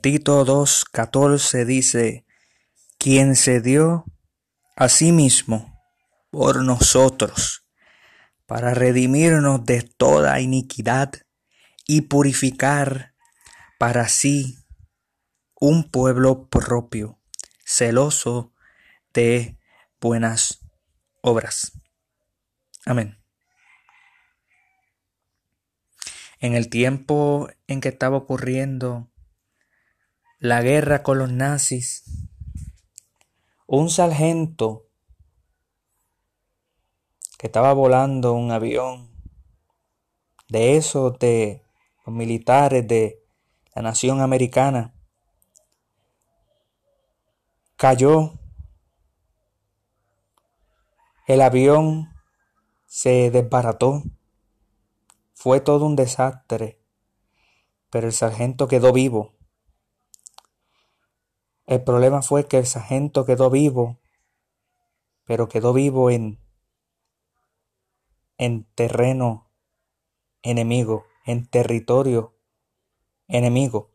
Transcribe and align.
Tito 0.00 0.44
2.14 0.44 1.64
dice, 1.64 2.26
quien 2.98 3.36
se 3.36 3.60
dio 3.60 4.04
a 4.76 4.88
sí 4.88 5.12
mismo 5.12 5.80
por 6.30 6.62
nosotros, 6.62 7.66
para 8.46 8.74
redimirnos 8.74 9.64
de 9.64 9.82
toda 9.82 10.40
iniquidad 10.40 11.12
y 11.86 12.02
purificar 12.02 13.14
para 13.78 14.08
sí 14.08 14.58
un 15.54 15.90
pueblo 15.90 16.48
propio, 16.48 17.18
celoso 17.64 18.52
de 19.14 19.58
buenas 20.00 20.60
obras. 21.22 21.72
Amén. 22.84 23.18
En 26.38 26.54
el 26.54 26.68
tiempo 26.68 27.48
en 27.66 27.80
que 27.80 27.88
estaba 27.88 28.18
ocurriendo 28.18 29.10
la 30.46 30.62
guerra 30.62 31.02
con 31.02 31.18
los 31.18 31.32
nazis, 31.32 32.04
un 33.66 33.90
sargento 33.90 34.86
que 37.36 37.48
estaba 37.48 37.72
volando 37.72 38.32
un 38.32 38.52
avión 38.52 39.10
de 40.48 40.76
esos 40.76 41.18
de 41.18 41.64
los 42.06 42.14
militares 42.14 42.86
de 42.86 43.24
la 43.74 43.82
nación 43.82 44.20
americana 44.20 44.94
cayó. 47.74 48.34
El 51.26 51.40
avión 51.40 52.14
se 52.86 53.32
desbarató. 53.32 54.04
Fue 55.34 55.60
todo 55.60 55.86
un 55.86 55.96
desastre, 55.96 56.80
pero 57.90 58.06
el 58.06 58.12
sargento 58.12 58.68
quedó 58.68 58.92
vivo. 58.92 59.35
El 61.66 61.82
problema 61.82 62.22
fue 62.22 62.46
que 62.46 62.58
el 62.58 62.66
sargento 62.66 63.24
quedó 63.24 63.50
vivo, 63.50 63.98
pero 65.24 65.48
quedó 65.48 65.72
vivo 65.72 66.10
en, 66.10 66.38
en 68.38 68.64
terreno 68.74 69.50
enemigo, 70.42 71.06
en 71.24 71.46
territorio 71.46 72.36
enemigo. 73.26 73.90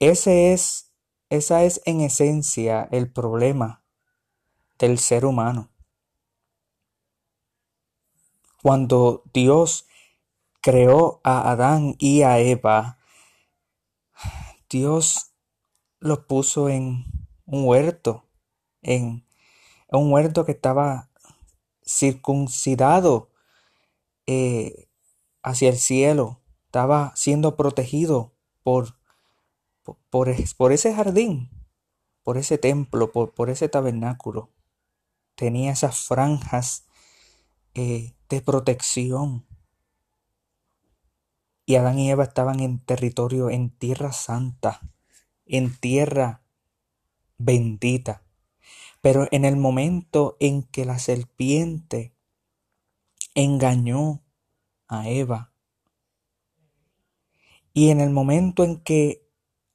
Ese 0.00 0.52
es, 0.52 0.92
esa 1.30 1.62
es 1.62 1.80
en 1.84 2.00
esencia 2.00 2.88
el 2.90 3.12
problema 3.12 3.84
del 4.80 4.98
ser 4.98 5.24
humano. 5.24 5.70
Cuando 8.60 9.22
Dios 9.32 9.86
creó 10.60 11.20
a 11.22 11.52
Adán 11.52 11.94
y 11.98 12.22
a 12.22 12.40
Eva, 12.40 12.98
Dios 14.72 15.34
los 16.00 16.20
puso 16.20 16.70
en 16.70 17.04
un 17.44 17.66
huerto, 17.66 18.26
en 18.80 19.26
un 19.90 20.10
huerto 20.10 20.46
que 20.46 20.52
estaba 20.52 21.10
circuncidado 21.86 23.30
eh, 24.26 24.88
hacia 25.42 25.68
el 25.68 25.76
cielo, 25.76 26.40
estaba 26.64 27.12
siendo 27.14 27.54
protegido 27.54 28.32
por, 28.62 28.96
por, 30.08 30.30
ese 30.30 30.94
jardín, 30.94 31.50
por 32.22 32.38
ese 32.38 32.56
templo, 32.56 33.12
por, 33.12 33.34
por 33.34 33.50
ese 33.50 33.68
tabernáculo. 33.68 34.50
Tenía 35.34 35.72
esas 35.72 35.98
franjas 36.06 36.86
eh, 37.74 38.14
de 38.30 38.40
protección. 38.40 39.46
Y 41.64 41.76
Adán 41.76 41.98
y 41.98 42.10
Eva 42.10 42.24
estaban 42.24 42.60
en 42.60 42.78
territorio, 42.80 43.50
en 43.50 43.70
tierra 43.70 44.12
santa, 44.12 44.80
en 45.46 45.76
tierra 45.76 46.42
bendita. 47.38 48.22
Pero 49.00 49.28
en 49.30 49.44
el 49.44 49.56
momento 49.56 50.36
en 50.40 50.62
que 50.62 50.84
la 50.84 50.98
serpiente 50.98 52.14
engañó 53.34 54.22
a 54.88 55.08
Eva, 55.08 55.52
y 57.74 57.90
en 57.90 58.00
el 58.00 58.10
momento 58.10 58.64
en 58.64 58.80
que 58.80 59.26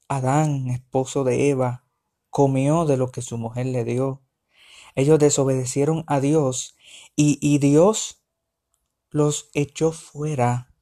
Adán, 0.07 0.67
esposo 0.67 1.23
de 1.23 1.49
Eva, 1.49 1.83
comió 2.29 2.85
de 2.85 2.97
lo 2.97 3.11
que 3.11 3.21
su 3.21 3.37
mujer 3.37 3.65
le 3.65 3.83
dio, 3.83 4.21
ellos 4.95 5.19
desobedecieron 5.19 6.03
a 6.07 6.19
Dios 6.19 6.75
y, 7.15 7.39
y 7.41 7.57
Dios 7.59 8.23
los 9.09 9.49
echó 9.53 9.91
fuera 9.91 10.73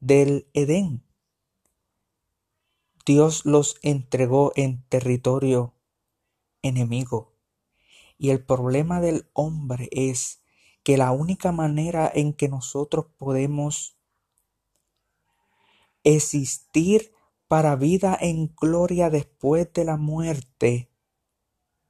del 0.00 0.48
Edén. 0.54 1.04
Dios 3.06 3.44
los 3.44 3.76
entregó 3.82 4.52
en 4.56 4.82
territorio 4.88 5.74
enemigo. 6.62 7.36
Y 8.18 8.30
el 8.30 8.44
problema 8.44 9.00
del 9.00 9.30
hombre 9.32 9.88
es 9.92 10.42
que 10.82 10.96
la 10.96 11.12
única 11.12 11.52
manera 11.52 12.10
en 12.12 12.32
que 12.32 12.48
nosotros 12.48 13.06
podemos 13.16 13.96
existir 16.04 17.12
para 17.48 17.76
vida 17.76 18.16
en 18.20 18.54
gloria 18.54 19.10
después 19.10 19.72
de 19.72 19.84
la 19.84 19.96
muerte 19.96 20.90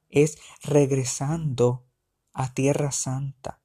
es 0.09 0.37
regresando 0.63 1.85
a 2.33 2.53
tierra 2.53 2.91
santa 2.91 3.61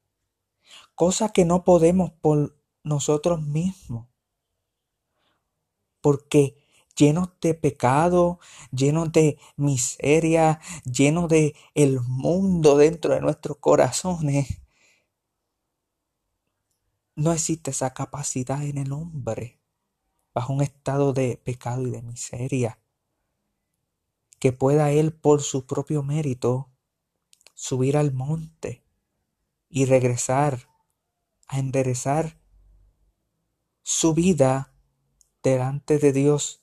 cosa 0.97 1.29
que 1.29 1.45
no 1.45 1.63
podemos 1.63 2.11
por 2.21 2.57
nosotros 2.83 3.39
mismos. 3.39 4.06
Porque 6.07 6.55
llenos 6.95 7.31
de 7.41 7.53
pecado, 7.53 8.39
llenos 8.71 9.11
de 9.11 9.37
miseria, 9.57 10.61
llenos 10.85 11.27
de 11.27 11.53
el 11.73 11.99
mundo 11.99 12.77
dentro 12.77 13.13
de 13.13 13.19
nuestros 13.19 13.57
corazones, 13.57 14.61
no 17.17 17.33
existe 17.33 17.71
esa 17.71 17.93
capacidad 17.93 18.63
en 18.63 18.77
el 18.77 18.93
hombre 18.93 19.59
bajo 20.33 20.53
un 20.53 20.61
estado 20.61 21.11
de 21.11 21.35
pecado 21.43 21.85
y 21.85 21.91
de 21.91 22.01
miseria 22.01 22.79
que 24.39 24.53
pueda 24.53 24.91
él 24.91 25.11
por 25.11 25.41
su 25.41 25.65
propio 25.65 26.03
mérito 26.03 26.69
subir 27.53 27.97
al 27.97 28.13
monte 28.13 28.81
y 29.67 29.83
regresar 29.83 30.69
a 31.49 31.59
enderezar 31.59 32.39
su 33.83 34.13
vida 34.13 34.71
delante 35.51 35.99
de 35.99 36.13
Dios 36.13 36.61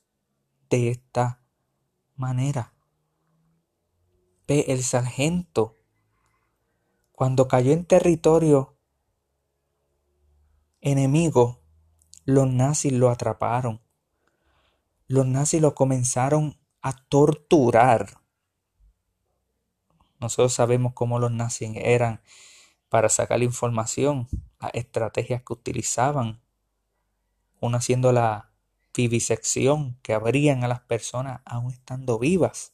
de 0.69 0.89
esta 0.89 1.41
manera. 2.15 2.73
Ve 4.47 4.65
el 4.67 4.83
sargento 4.83 5.75
cuando 7.11 7.47
cayó 7.47 7.71
en 7.71 7.85
territorio 7.85 8.75
enemigo, 10.81 11.61
los 12.25 12.47
nazis 12.47 12.91
lo 12.91 13.09
atraparon. 13.09 13.81
Los 15.07 15.25
nazis 15.25 15.61
lo 15.61 15.75
comenzaron 15.75 16.59
a 16.81 16.93
torturar. 16.93 18.21
Nosotros 20.19 20.53
sabemos 20.53 20.93
cómo 20.93 21.19
los 21.19 21.31
nazis 21.31 21.71
eran 21.75 22.21
para 22.89 23.09
sacar 23.09 23.41
información 23.41 24.27
estrategias 24.73 25.43
que 25.43 25.53
utilizaban, 25.53 26.41
una 27.59 27.77
haciendo 27.77 28.11
la 28.11 28.51
vivisección 28.95 29.97
que 30.01 30.13
abrían 30.13 30.63
a 30.63 30.67
las 30.67 30.81
personas 30.81 31.41
aún 31.45 31.71
estando 31.71 32.19
vivas. 32.19 32.73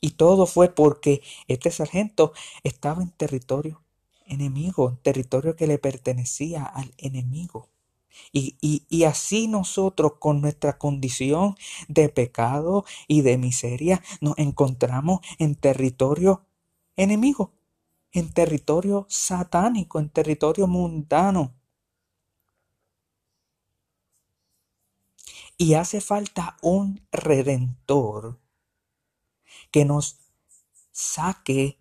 Y 0.00 0.12
todo 0.12 0.46
fue 0.46 0.68
porque 0.68 1.22
este 1.48 1.70
sargento 1.70 2.32
estaba 2.62 3.02
en 3.02 3.10
territorio 3.10 3.82
enemigo, 4.26 4.98
territorio 5.02 5.56
que 5.56 5.66
le 5.66 5.78
pertenecía 5.78 6.64
al 6.64 6.92
enemigo. 6.98 7.68
Y, 8.32 8.56
y, 8.60 8.84
y, 8.88 9.04
así 9.04 9.46
nosotros 9.46 10.14
con 10.18 10.40
nuestra 10.40 10.76
condición 10.76 11.56
de 11.86 12.08
pecado 12.08 12.84
y 13.06 13.22
de 13.22 13.38
miseria 13.38 14.02
nos 14.20 14.36
encontramos 14.38 15.20
en 15.38 15.54
territorio 15.54 16.44
enemigo 16.96 17.52
en 18.12 18.32
territorio 18.32 19.06
satánico, 19.08 19.98
en 19.98 20.08
territorio 20.10 20.66
mundano. 20.66 21.54
Y 25.58 25.74
hace 25.74 26.00
falta 26.00 26.56
un 26.62 27.04
redentor 27.10 28.38
que 29.72 29.84
nos 29.84 30.20
saque 30.92 31.78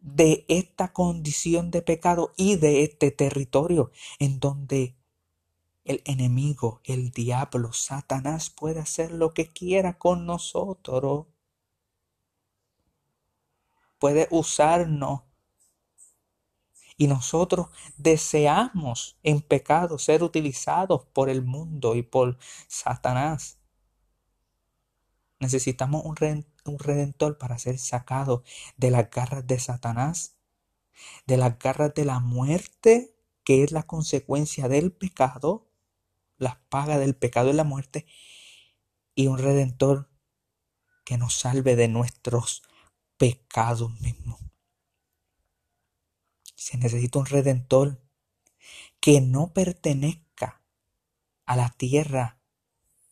de 0.00 0.44
esta 0.48 0.92
condición 0.92 1.70
de 1.70 1.80
pecado 1.80 2.32
y 2.36 2.56
de 2.56 2.82
este 2.82 3.10
territorio 3.10 3.90
en 4.18 4.38
donde 4.38 4.96
el 5.84 6.02
enemigo, 6.04 6.82
el 6.84 7.10
diablo, 7.10 7.72
Satanás 7.72 8.50
puede 8.50 8.80
hacer 8.80 9.10
lo 9.10 9.32
que 9.32 9.48
quiera 9.48 9.98
con 9.98 10.26
nosotros. 10.26 11.26
Puede 13.98 14.28
usarnos 14.30 15.22
Y 17.00 17.06
nosotros 17.06 17.68
deseamos 17.96 19.16
en 19.22 19.40
pecado 19.40 19.98
ser 19.98 20.22
utilizados 20.22 21.06
por 21.14 21.30
el 21.30 21.40
mundo 21.40 21.96
y 21.96 22.02
por 22.02 22.36
Satanás. 22.68 23.56
Necesitamos 25.38 26.04
un, 26.04 26.14
redentor 26.78 27.38
para 27.38 27.56
ser 27.56 27.78
sacado 27.78 28.44
de 28.76 28.90
las 28.90 29.10
garras 29.10 29.46
de 29.46 29.58
Satanás, 29.58 30.36
de 31.26 31.38
las 31.38 31.58
garras 31.58 31.94
de 31.94 32.04
la 32.04 32.20
muerte, 32.20 33.16
que 33.44 33.64
es 33.64 33.72
la 33.72 33.84
consecuencia 33.84 34.68
del 34.68 34.92
pecado, 34.92 35.70
la 36.36 36.60
paga 36.68 36.98
del 36.98 37.16
pecado 37.16 37.48
es 37.48 37.56
la 37.56 37.64
muerte, 37.64 38.04
y 39.14 39.28
un 39.28 39.38
redentor 39.38 40.10
que 41.06 41.16
nos 41.16 41.32
salve 41.32 41.76
de 41.76 41.88
nuestros 41.88 42.62
pecados 43.16 43.90
mismos. 44.02 44.19
Se 46.60 46.76
necesita 46.76 47.18
un 47.18 47.24
redentor 47.24 48.02
que 49.00 49.22
no 49.22 49.54
pertenezca 49.54 50.60
a 51.46 51.56
la 51.56 51.70
tierra 51.70 52.38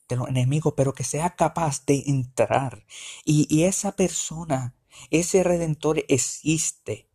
de 0.07 0.17
los 0.17 0.29
enemigos, 0.29 0.75
pero 0.77 0.93
que 0.93 1.03
sea 1.03 1.35
capaz 1.35 1.87
de 1.87 2.03
entrar. 2.09 2.85
Y, 3.25 3.63
esa 3.63 3.93
persona, 3.93 4.75
ese 5.11 5.43
redentor 5.45 6.05
existe. 6.09 7.09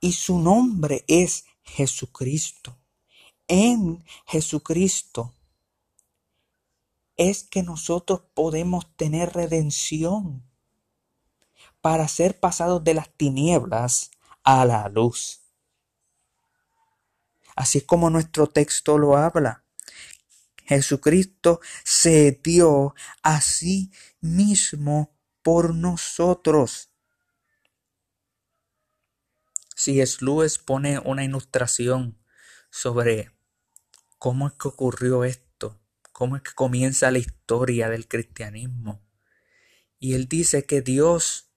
Y 0.00 0.14
su 0.14 0.40
nombre 0.40 1.04
es 1.06 1.44
Jesucristo. 1.62 2.76
En 3.46 4.04
Jesucristo 4.26 5.36
es 7.16 7.44
que 7.44 7.62
nosotros 7.62 8.22
podemos 8.34 8.92
tener 8.96 9.32
redención 9.32 10.51
para 11.82 12.08
ser 12.08 12.38
pasados 12.40 12.82
de 12.82 12.94
las 12.94 13.10
tinieblas 13.10 14.12
a 14.44 14.64
la 14.64 14.88
luz. 14.88 15.40
Así 17.54 17.78
es 17.78 17.84
como 17.84 18.08
nuestro 18.08 18.46
texto 18.46 18.96
lo 18.96 19.16
habla. 19.16 19.64
Jesucristo 20.64 21.60
se 21.84 22.40
dio 22.42 22.94
a 23.22 23.40
sí 23.40 23.92
mismo 24.20 25.14
por 25.42 25.74
nosotros. 25.74 26.90
Si 29.74 30.00
es 30.00 30.22
Lewis 30.22 30.58
pone 30.58 31.00
una 31.00 31.24
ilustración 31.24 32.16
sobre 32.70 33.32
cómo 34.18 34.46
es 34.46 34.54
que 34.54 34.68
ocurrió 34.68 35.24
esto, 35.24 35.80
cómo 36.12 36.36
es 36.36 36.42
que 36.42 36.52
comienza 36.52 37.10
la 37.10 37.18
historia 37.18 37.88
del 37.88 38.06
cristianismo. 38.06 39.04
Y 39.98 40.14
él 40.14 40.28
dice 40.28 40.64
que 40.64 40.80
Dios 40.80 41.51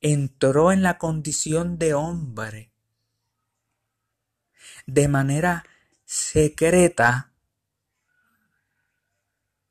entró 0.00 0.72
en 0.72 0.82
la 0.82 0.98
condición 0.98 1.78
de 1.78 1.94
hombre 1.94 2.72
de 4.86 5.08
manera 5.08 5.64
secreta, 6.04 7.32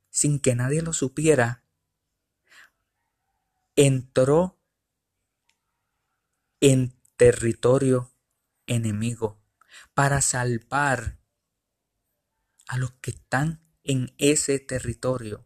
sin 0.10 0.40
que 0.40 0.56
nadie 0.56 0.82
lo 0.82 0.94
supiera, 0.94 1.64
entró 3.76 4.58
en 6.60 6.94
territorio 7.18 8.14
enemigo 8.68 9.42
para 9.94 10.22
salvar 10.22 11.20
a 12.68 12.78
los 12.78 12.92
que 13.02 13.12
están 13.12 13.62
en 13.84 14.14
ese 14.18 14.60
territorio, 14.60 15.46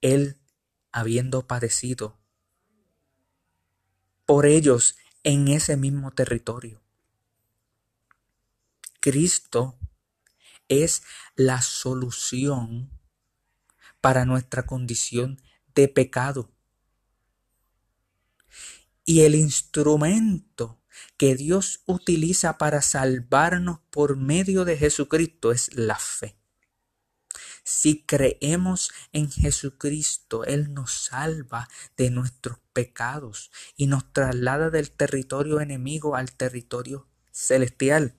él 0.00 0.40
habiendo 0.92 1.46
padecido 1.46 2.17
por 4.28 4.44
ellos 4.44 4.98
en 5.22 5.48
ese 5.48 5.78
mismo 5.78 6.10
territorio. 6.10 6.82
Cristo 9.00 9.78
es 10.68 11.02
la 11.34 11.62
solución 11.62 12.90
para 14.02 14.26
nuestra 14.26 14.66
condición 14.66 15.40
de 15.74 15.88
pecado. 15.88 16.52
Y 19.06 19.22
el 19.22 19.34
instrumento 19.34 20.78
que 21.16 21.34
Dios 21.34 21.80
utiliza 21.86 22.58
para 22.58 22.82
salvarnos 22.82 23.80
por 23.88 24.18
medio 24.18 24.66
de 24.66 24.76
Jesucristo 24.76 25.52
es 25.52 25.74
la 25.74 25.98
fe. 25.98 26.37
Si 27.70 28.02
creemos 28.02 28.90
en 29.12 29.30
Jesucristo, 29.30 30.46
Él 30.46 30.72
nos 30.72 31.04
salva 31.04 31.68
de 31.98 32.08
nuestros 32.08 32.60
pecados 32.72 33.50
y 33.76 33.88
nos 33.88 34.10
traslada 34.14 34.70
del 34.70 34.90
territorio 34.90 35.60
enemigo 35.60 36.16
al 36.16 36.32
territorio 36.32 37.06
celestial. 37.30 38.16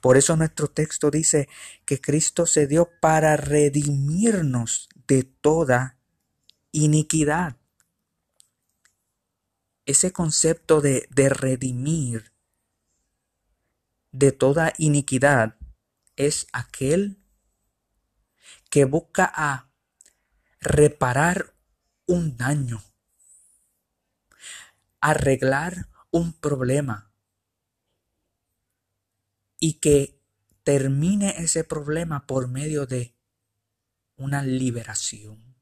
Por 0.00 0.16
eso 0.16 0.36
nuestro 0.36 0.68
texto 0.68 1.10
dice 1.10 1.48
que 1.84 2.00
Cristo 2.00 2.46
se 2.46 2.68
dio 2.68 2.88
para 3.00 3.36
redimirnos 3.36 4.88
de 5.08 5.24
toda 5.24 5.98
iniquidad. 6.70 7.56
Ese 9.86 10.12
concepto 10.12 10.80
de, 10.80 11.08
de 11.10 11.30
redimir 11.30 12.32
de 14.12 14.30
toda 14.30 14.72
iniquidad 14.78 15.56
es 16.14 16.46
aquel 16.52 17.19
que 18.70 18.84
busca 18.84 19.30
a 19.34 19.68
reparar 20.60 21.54
un 22.06 22.36
daño, 22.36 22.82
arreglar 25.00 25.88
un 26.10 26.32
problema, 26.32 27.12
y 29.58 29.74
que 29.74 30.18
termine 30.64 31.34
ese 31.38 31.64
problema 31.64 32.26
por 32.26 32.48
medio 32.48 32.86
de 32.86 33.14
una 34.16 34.42
liberación. 34.42 35.56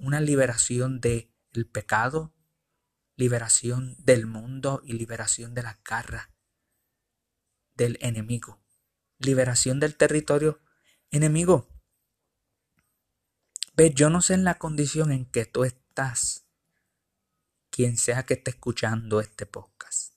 Una 0.00 0.20
liberación 0.20 1.00
del 1.00 1.30
pecado, 1.70 2.34
liberación 3.16 3.96
del 3.98 4.26
mundo 4.26 4.80
y 4.84 4.92
liberación 4.94 5.54
de 5.54 5.62
la 5.62 5.80
garra 5.84 6.30
del 7.74 7.98
enemigo. 8.00 8.60
Liberación 9.18 9.80
del 9.80 9.96
territorio 9.96 10.60
enemigo. 11.10 11.66
Ve, 13.74 13.92
yo 13.94 14.10
no 14.10 14.22
sé 14.22 14.34
en 14.34 14.44
la 14.44 14.58
condición 14.58 15.12
en 15.12 15.24
que 15.24 15.46
tú 15.46 15.64
estás, 15.64 16.46
quien 17.70 17.96
sea 17.96 18.24
que 18.24 18.34
esté 18.34 18.50
escuchando 18.50 19.20
este 19.20 19.46
podcast. 19.46 20.14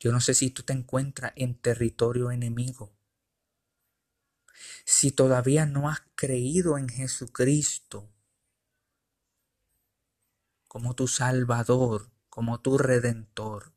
Yo 0.00 0.12
no 0.12 0.20
sé 0.20 0.34
si 0.34 0.50
tú 0.50 0.62
te 0.62 0.72
encuentras 0.72 1.32
en 1.36 1.54
territorio 1.54 2.30
enemigo. 2.30 2.92
Si 4.84 5.10
todavía 5.10 5.66
no 5.66 5.88
has 5.88 6.02
creído 6.14 6.78
en 6.78 6.88
Jesucristo 6.88 8.12
como 10.68 10.94
tu 10.94 11.08
Salvador, 11.08 12.10
como 12.28 12.60
tu 12.60 12.78
Redentor, 12.78 13.72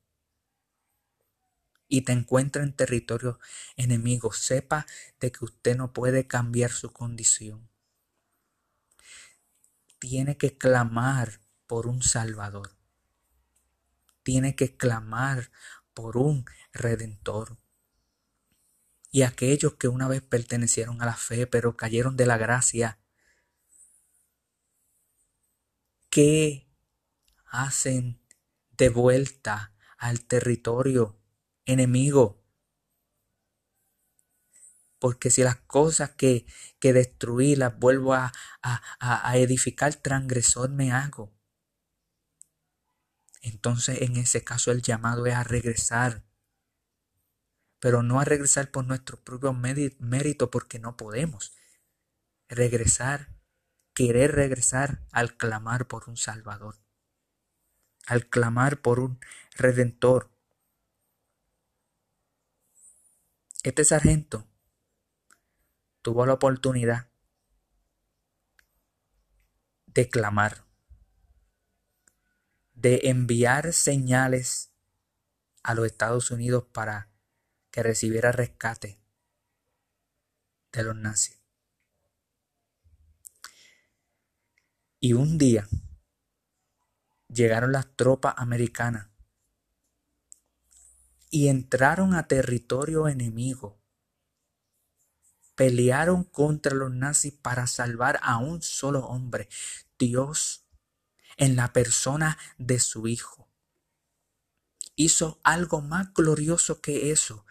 y 1.92 2.04
te 2.04 2.14
encuentras 2.14 2.66
en 2.66 2.74
territorio 2.74 3.38
enemigo, 3.76 4.32
sepa 4.32 4.88
de 5.20 5.30
que 5.34 5.44
usted 5.44 5.76
no 5.76 5.92
puede 5.92 6.26
cambiar 6.26 6.72
su 6.72 6.94
condición. 6.94 7.70
Tiene 10.00 10.38
que 10.38 10.58
clamar 10.58 11.42
por 11.68 11.88
un 11.88 12.02
Salvador. 12.02 12.78
Tiene 14.24 14.56
que 14.56 14.78
clamar 14.78 15.52
por 15.94 16.16
un 16.16 16.46
redentor. 16.72 17.58
Y 19.12 19.24
aquellos 19.24 19.74
que 19.74 19.90
una 19.90 20.08
vez 20.08 20.22
pertenecieron 20.22 21.02
a 21.02 21.06
la 21.06 21.18
fe, 21.18 21.46
pero 21.46 21.76
cayeron 21.76 22.16
de 22.16 22.26
la 22.26 22.38
gracia, 22.38 23.00
¿qué 26.10 26.66
hacen 27.48 28.22
de 28.78 28.88
vuelta 28.88 29.74
al 29.98 30.22
territorio 30.22 31.21
enemigo? 31.65 32.44
Porque 35.00 35.32
si 35.32 35.44
las 35.44 35.58
cosas 35.58 36.12
que, 36.12 36.46
que 36.80 36.94
destruí 36.94 37.56
las 37.56 37.77
vuelvo 37.77 38.13
a, 38.13 38.32
a, 38.62 39.30
a 39.30 39.38
edificar, 39.38 39.96
transgresor 39.96 40.70
me 40.70 40.91
hago. 40.91 41.34
Entonces 43.41 44.01
en 44.01 44.18
ese 44.18 44.44
caso 44.44 44.72
el 44.72 44.82
llamado 44.82 45.25
es 45.25 45.34
a 45.34 45.44
regresar. 45.44 46.24
Pero 47.80 48.03
no 48.03 48.20
a 48.20 48.25
regresar 48.25 48.70
por 48.70 48.86
nuestro 48.86 49.18
propio 49.18 49.53
mérito 49.53 50.51
porque 50.51 50.77
no 50.77 50.96
podemos. 50.96 51.53
Regresar, 52.48 53.30
querer 53.96 54.34
regresar 54.34 55.01
al 55.12 55.36
clamar 55.36 55.88
por 55.88 56.08
un 56.08 56.18
Salvador. 56.18 56.75
Al 58.06 58.30
clamar 58.30 58.82
por 58.82 59.00
un 59.00 59.20
Redentor. 59.56 60.31
Este 63.63 63.86
sargento 63.86 64.48
tuvo 66.01 66.25
la 66.25 66.34
oportunidad 66.34 67.12
de 69.86 70.10
clamar 70.10 70.65
de 72.74 73.01
enviar 73.03 73.72
señales 73.72 74.72
a 75.62 75.75
los 75.75 75.86
Estados 75.86 76.32
Unidos 76.32 76.65
para 76.74 77.12
que 77.70 77.84
recibiera 77.84 78.32
rescate 78.32 79.00
de 80.72 80.84
los 80.84 80.96
nazis. 80.96 81.39
Y 85.00 85.13
un 85.13 85.38
día 85.38 85.68
llegaron 87.27 87.72
las 87.72 87.96
tropas 87.96 88.34
americanas 88.38 89.11
y 91.32 91.48
entraron 91.48 92.14
a 92.14 92.28
territorio 92.28 93.08
enemigo. 93.08 93.82
Pelearon 95.56 96.26
contra 96.26 96.76
los 96.76 96.92
nazis 96.92 97.34
para 97.34 97.66
salvar 97.68 98.20
a 98.22 98.38
un 98.38 98.62
solo 98.62 99.06
hombre, 99.06 99.48
Dios, 99.98 100.66
en 101.38 101.56
la 101.56 101.72
persona 101.72 102.38
de 102.58 102.80
su 102.80 103.08
Hijo. 103.08 103.50
Hizo 104.96 105.40
algo 105.44 105.82
más 105.82 106.14
glorioso 106.14 106.82
que 106.82 107.12
eso, 107.12 107.46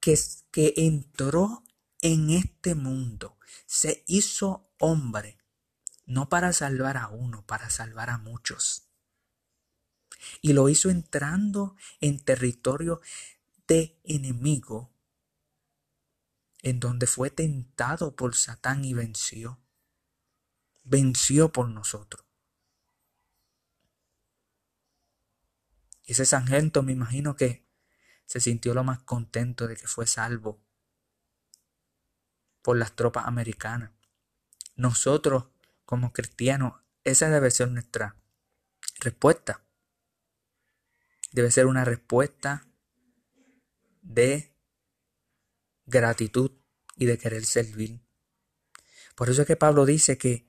que, 0.00 0.18
que 0.50 0.72
entró 0.78 1.64
en 2.00 2.30
este 2.30 2.74
mundo, 2.74 3.38
se 3.66 4.04
hizo 4.06 4.72
hombre, 4.78 5.38
no 6.06 6.30
para 6.30 6.52
salvar 6.54 6.96
a 6.96 7.08
uno, 7.08 7.44
para 7.44 7.68
salvar 7.68 8.08
a 8.08 8.18
muchos. 8.18 8.87
Y 10.40 10.52
lo 10.52 10.68
hizo 10.68 10.90
entrando 10.90 11.76
en 12.00 12.18
territorio 12.18 13.00
de 13.66 13.98
enemigo, 14.04 14.90
en 16.62 16.80
donde 16.80 17.06
fue 17.06 17.30
tentado 17.30 18.16
por 18.16 18.34
Satán 18.34 18.84
y 18.84 18.94
venció. 18.94 19.60
Venció 20.84 21.52
por 21.52 21.68
nosotros. 21.68 22.24
Ese 26.04 26.24
sargento 26.24 26.82
me 26.82 26.92
imagino 26.92 27.36
que 27.36 27.68
se 28.24 28.40
sintió 28.40 28.72
lo 28.72 28.82
más 28.82 29.02
contento 29.02 29.66
de 29.66 29.76
que 29.76 29.86
fue 29.86 30.06
salvo 30.06 30.58
por 32.62 32.76
las 32.76 32.96
tropas 32.96 33.26
americanas. 33.26 33.92
Nosotros, 34.74 35.46
como 35.84 36.12
cristianos, 36.12 36.74
esa 37.04 37.28
debe 37.28 37.50
ser 37.50 37.70
nuestra 37.70 38.16
respuesta. 39.00 39.62
Debe 41.32 41.50
ser 41.50 41.66
una 41.66 41.84
respuesta 41.84 42.66
de 44.02 44.54
gratitud 45.86 46.52
y 46.96 47.06
de 47.06 47.18
querer 47.18 47.44
servir. 47.44 48.00
Por 49.14 49.30
eso 49.30 49.42
es 49.42 49.46
que 49.46 49.56
Pablo 49.56 49.84
dice 49.84 50.18
que, 50.18 50.48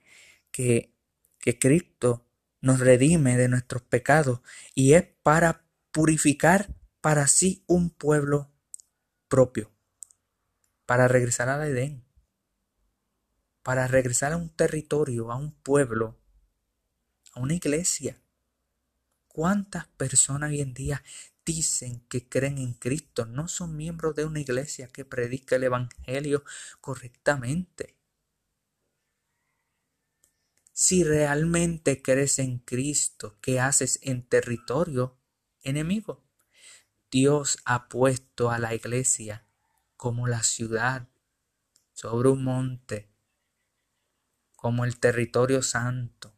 que, 0.51 0.95
que 1.39 1.57
Cristo 1.57 2.25
nos 2.61 2.79
redime 2.79 3.37
de 3.37 3.47
nuestros 3.47 3.81
pecados 3.81 4.41
y 4.75 4.93
es 4.93 5.05
para 5.23 5.65
purificar 5.91 6.75
para 7.01 7.27
sí 7.27 7.63
un 7.67 7.89
pueblo 7.89 8.51
propio, 9.27 9.71
para 10.85 11.07
regresar 11.07 11.49
al 11.49 11.67
Edén, 11.67 12.03
para 13.63 13.87
regresar 13.87 14.33
a 14.33 14.37
un 14.37 14.49
territorio, 14.49 15.31
a 15.31 15.35
un 15.35 15.51
pueblo, 15.51 16.17
a 17.33 17.39
una 17.39 17.53
iglesia. 17.53 18.21
¿Cuántas 19.29 19.87
personas 19.87 20.49
hoy 20.49 20.61
en 20.61 20.73
día 20.73 21.03
dicen 21.45 22.01
que 22.09 22.27
creen 22.27 22.57
en 22.57 22.73
Cristo 22.73 23.25
no 23.25 23.47
son 23.47 23.77
miembros 23.77 24.15
de 24.15 24.25
una 24.25 24.39
iglesia 24.39 24.87
que 24.87 25.05
predica 25.05 25.55
el 25.55 25.63
Evangelio 25.63 26.43
correctamente? 26.81 27.95
Si 30.73 31.03
realmente 31.03 32.01
crees 32.01 32.39
en 32.39 32.57
Cristo, 32.57 33.37
¿qué 33.41 33.59
haces 33.59 33.99
en 34.01 34.27
territorio 34.27 35.17
enemigo? 35.61 36.23
Dios 37.11 37.59
ha 37.65 37.87
puesto 37.87 38.49
a 38.49 38.57
la 38.57 38.73
iglesia 38.73 39.45
como 39.95 40.27
la 40.27 40.41
ciudad 40.41 41.07
sobre 41.93 42.29
un 42.29 42.43
monte, 42.43 43.11
como 44.55 44.85
el 44.85 44.99
territorio 44.99 45.61
santo, 45.61 46.33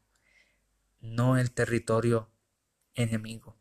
no 0.99 1.37
el 1.37 1.51
territorio 1.51 2.30
enemigo. 2.95 3.57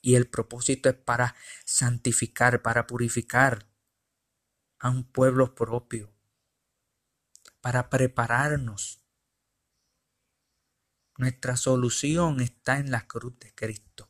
Y 0.00 0.14
el 0.14 0.28
propósito 0.28 0.88
es 0.88 0.94
para 0.94 1.34
santificar, 1.64 2.62
para 2.62 2.86
purificar 2.86 3.66
a 4.78 4.90
un 4.90 5.04
pueblo 5.04 5.54
propio, 5.54 6.12
para 7.60 7.90
prepararnos. 7.90 9.02
Nuestra 11.18 11.56
solución 11.56 12.40
está 12.40 12.78
en 12.78 12.90
la 12.90 13.06
cruz 13.06 13.38
de 13.38 13.54
Cristo. 13.54 14.08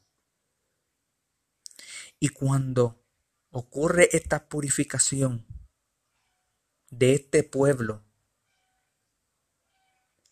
Y 2.19 2.31
cuando 2.31 3.03
ocurre 3.51 4.09
esta 4.13 4.49
purificación 4.49 5.47
de 6.91 7.15
este 7.15 7.43
pueblo 7.43 8.05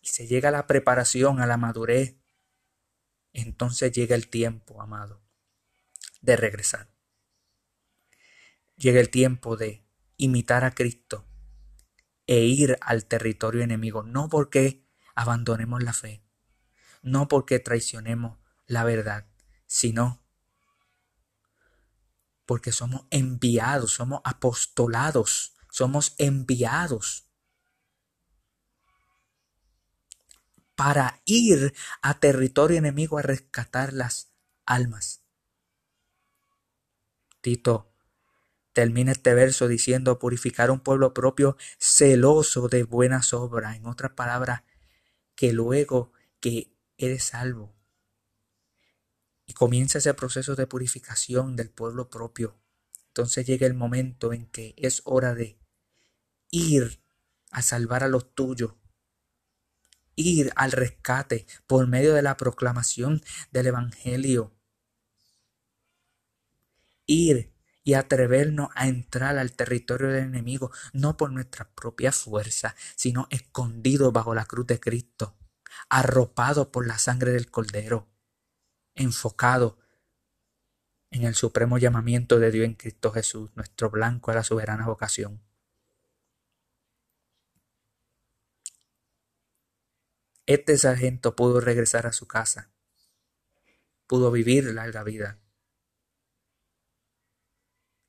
y 0.01 0.07
se 0.07 0.27
llega 0.27 0.49
a 0.49 0.51
la 0.51 0.67
preparación, 0.67 1.39
a 1.39 1.47
la 1.47 1.57
madurez, 1.57 2.17
entonces 3.41 3.91
llega 3.91 4.15
el 4.15 4.27
tiempo, 4.29 4.81
amado, 4.81 5.21
de 6.21 6.37
regresar. 6.37 6.89
Llega 8.77 8.99
el 8.99 9.09
tiempo 9.09 9.57
de 9.57 9.85
imitar 10.17 10.63
a 10.63 10.71
Cristo 10.71 11.25
e 12.27 12.39
ir 12.45 12.77
al 12.81 13.05
territorio 13.05 13.61
enemigo, 13.61 14.03
no 14.03 14.29
porque 14.29 14.85
abandonemos 15.15 15.83
la 15.83 15.93
fe, 15.93 16.23
no 17.01 17.27
porque 17.27 17.59
traicionemos 17.59 18.39
la 18.67 18.83
verdad, 18.83 19.27
sino 19.67 20.23
porque 22.45 22.71
somos 22.71 23.05
enviados, 23.09 23.91
somos 23.93 24.21
apostolados, 24.23 25.55
somos 25.69 26.15
enviados 26.17 27.24
para 30.75 31.21
ir 31.25 31.73
a 32.01 32.19
territorio 32.19 32.77
enemigo 32.77 33.17
a 33.17 33.21
rescatar 33.21 33.93
las 33.93 34.33
almas. 34.65 35.23
Tito 37.41 37.93
termina 38.73 39.13
este 39.13 39.33
verso 39.33 39.67
diciendo 39.67 40.19
purificar 40.19 40.69
un 40.69 40.81
pueblo 40.81 41.13
propio 41.13 41.57
celoso 41.77 42.67
de 42.67 42.83
buenas 42.83 43.33
obras. 43.33 43.77
En 43.77 43.85
otras 43.85 44.11
palabras, 44.11 44.63
que 45.35 45.53
luego 45.53 46.11
que 46.39 46.75
eres 46.97 47.23
salvo, 47.23 47.75
y 49.45 49.53
comienza 49.53 49.99
ese 49.99 50.13
proceso 50.13 50.55
de 50.55 50.67
purificación 50.67 51.55
del 51.55 51.69
pueblo 51.69 52.09
propio. 52.09 52.59
Entonces 53.07 53.45
llega 53.45 53.67
el 53.67 53.73
momento 53.73 54.33
en 54.33 54.47
que 54.47 54.73
es 54.77 55.01
hora 55.05 55.35
de 55.35 55.59
ir 56.49 57.01
a 57.51 57.61
salvar 57.61 58.03
a 58.03 58.07
los 58.07 58.33
tuyos, 58.33 58.73
ir 60.15 60.51
al 60.55 60.71
rescate 60.71 61.45
por 61.67 61.87
medio 61.87 62.13
de 62.13 62.21
la 62.21 62.37
proclamación 62.37 63.21
del 63.51 63.67
Evangelio, 63.67 64.53
ir 67.05 67.53
y 67.83 67.93
atrevernos 67.93 68.69
a 68.75 68.87
entrar 68.87 69.37
al 69.37 69.51
territorio 69.51 70.07
del 70.07 70.23
enemigo, 70.23 70.71
no 70.93 71.17
por 71.17 71.31
nuestra 71.31 71.69
propia 71.75 72.11
fuerza, 72.11 72.75
sino 72.95 73.27
escondidos 73.29 74.11
bajo 74.11 74.33
la 74.33 74.45
cruz 74.45 74.65
de 74.65 74.79
Cristo, 74.79 75.37
arropados 75.89 76.67
por 76.67 76.87
la 76.87 76.97
sangre 76.97 77.31
del 77.31 77.51
Cordero 77.51 78.09
enfocado 78.95 79.77
en 81.11 81.23
el 81.23 81.35
supremo 81.35 81.77
llamamiento 81.77 82.39
de 82.39 82.51
Dios 82.51 82.65
en 82.65 82.73
Cristo 82.73 83.11
Jesús, 83.11 83.51
nuestro 83.55 83.89
blanco 83.89 84.31
a 84.31 84.35
la 84.35 84.43
soberana 84.43 84.87
vocación. 84.87 85.41
Este 90.47 90.77
sargento 90.77 91.35
pudo 91.35 91.59
regresar 91.59 92.05
a 92.05 92.13
su 92.13 92.27
casa, 92.27 92.71
pudo 94.05 94.31
vivir 94.31 94.65
larga 94.65 95.03
vida. 95.03 95.39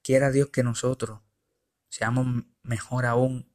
Quiera 0.02 0.30
Dios 0.30 0.50
que 0.50 0.62
nosotros 0.62 1.20
seamos 1.88 2.44
mejor 2.62 3.06
aún 3.06 3.50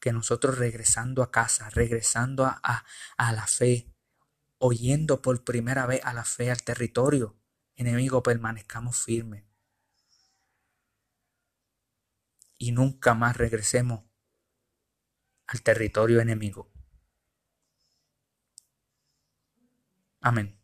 que 0.00 0.12
nosotros 0.12 0.58
regresando 0.58 1.22
a 1.22 1.30
casa, 1.30 1.68
regresando 1.70 2.44
a, 2.44 2.60
a, 2.62 2.84
a 3.16 3.32
la 3.32 3.46
fe, 3.46 3.92
oyendo 4.58 5.20
por 5.22 5.44
primera 5.44 5.86
vez 5.86 6.00
a 6.04 6.14
la 6.14 6.24
fe 6.24 6.50
al 6.50 6.62
territorio 6.62 7.40
enemigo, 7.76 8.22
permanezcamos 8.22 9.02
firmes. 9.02 9.44
Y 12.58 12.72
nunca 12.72 13.14
más 13.14 13.36
regresemos 13.38 14.09
al 15.50 15.62
territorio 15.62 16.20
enemigo. 16.20 16.70
Amén. 20.20 20.59